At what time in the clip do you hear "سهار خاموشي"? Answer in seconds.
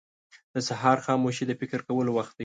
0.67-1.43